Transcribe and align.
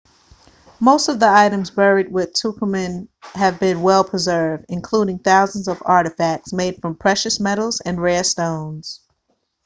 most 0.79 1.09
of 1.09 1.19
the 1.19 1.29
items 1.29 1.69
buried 1.69 2.11
with 2.11 2.33
tutankhamun 2.33 3.07
have 3.35 3.59
been 3.59 3.83
well 3.83 4.03
preserved 4.03 4.65
including 4.67 5.19
thousands 5.19 5.67
of 5.67 5.77
artefacts 5.81 6.51
made 6.51 6.81
from 6.81 6.95
precious 6.95 7.39
metals 7.39 7.81
and 7.81 8.01
rare 8.01 8.23
stones 8.23 9.01